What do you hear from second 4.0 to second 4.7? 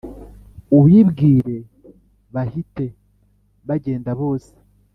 bose